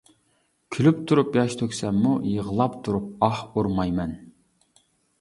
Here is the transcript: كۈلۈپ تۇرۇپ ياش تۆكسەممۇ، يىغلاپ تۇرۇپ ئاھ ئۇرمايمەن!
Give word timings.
كۈلۈپ 0.75 1.03
تۇرۇپ 1.11 1.37
ياش 1.41 1.59
تۆكسەممۇ، 1.61 2.15
يىغلاپ 2.31 2.81
تۇرۇپ 2.89 3.31
ئاھ 3.31 3.47
ئۇرمايمەن! 3.53 4.21